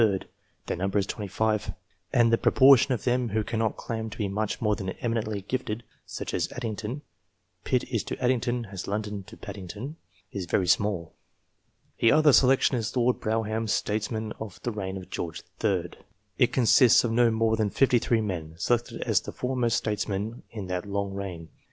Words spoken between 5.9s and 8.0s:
such as Addington, "Pitt